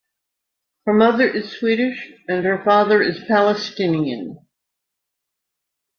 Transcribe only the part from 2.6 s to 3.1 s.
father